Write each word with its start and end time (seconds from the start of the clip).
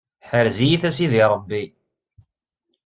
Ḥrez-iyi-t 0.29 0.83
a 0.89 0.91
sidi 0.95 1.23
Ṛebbi. 1.33 1.63